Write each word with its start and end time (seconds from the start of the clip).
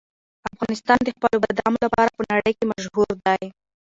افغانستان 0.53 0.99
د 1.03 1.09
خپلو 1.15 1.37
بادامو 1.43 1.77
لپاره 1.85 2.09
په 2.17 2.21
نړۍ 2.31 2.51
کې 2.57 2.65
مشهور 2.71 3.09
دی. 3.25 3.45